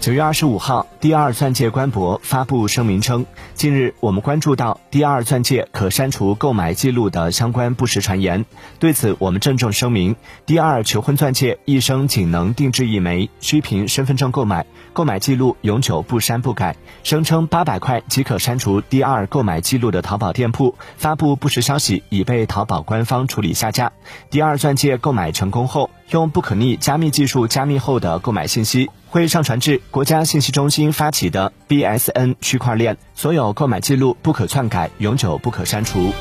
[0.00, 8.46] 九月二十五号，第二钻戒官博发布声明称，近日我们关注到第二钻戒可删除购买记录的相关不实传言，
[8.78, 10.16] 对此我们郑重声明：
[10.46, 16.74] 第二求婚钻戒一生仅能定制一枚，需凭身份证购买，购买记录永久不删不改。
[17.02, 23.92] 声称八百块即可删除第二购买记录的淘宝店铺发布不实消息，已被淘宝官方处理下架。
[24.30, 28.90] 第二钻戒购买成功后，用不可逆加密技术加密后的购买信息。
[29.08, 36.12] 会上传至国家信息中心发起的 BSN 区块链，所有购买记录不可篡改，永久不可删除。